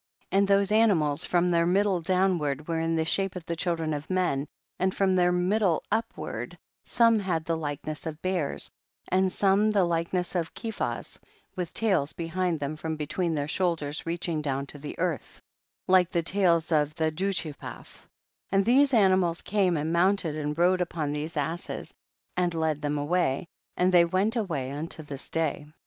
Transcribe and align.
32. 0.31 0.37
And 0.39 0.47
those 0.47 0.71
animals, 0.71 1.25
from 1.25 1.51
their 1.51 1.67
middle 1.67 2.01
downward, 2.01 2.67
were 2.67 2.79
in 2.79 2.95
the 2.95 3.05
shape 3.05 3.35
of 3.35 3.45
the 3.45 3.55
children 3.55 3.93
of 3.93 4.09
men, 4.09 4.47
and 4.79 4.95
from 4.95 5.15
their 5.15 5.31
middle 5.31 5.83
upward, 5.91 6.57
some 6.83 7.19
had 7.19 7.45
the 7.45 7.55
likeness 7.55 8.07
of 8.07 8.19
bears, 8.19 8.71
and 9.09 9.31
some 9.31 9.69
the 9.69 9.83
like 9.83 10.11
ness 10.11 10.33
of 10.33 10.47
the 10.47 10.59
keephas, 10.59 11.19
with 11.55 11.71
tails 11.71 12.13
behind 12.13 12.59
them 12.59 12.75
from 12.77 12.95
between 12.95 13.35
their 13.35 13.47
shoulders 13.47 14.03
reaching 14.03 14.41
down 14.41 14.65
to 14.65 14.79
the 14.79 14.97
earth, 14.97 15.39
like 15.87 16.09
the 16.09 16.23
tails 16.23 16.71
of 16.71 16.95
the 16.95 17.11
ducheephath, 17.11 18.07
and 18.51 18.65
these 18.65 18.95
animals 18.95 19.43
came 19.43 19.77
and 19.77 19.93
mounted 19.93 20.35
and 20.35 20.57
rode 20.57 20.81
upon 20.81 21.11
these 21.11 21.37
asses, 21.37 21.93
and 22.35 22.55
led 22.55 22.81
them 22.81 22.97
away, 22.97 23.45
and 23.77 23.93
they 23.93 24.05
went 24.05 24.35
away 24.35 24.71
unto 24.71 25.03
this 25.03 25.29
day. 25.29 25.67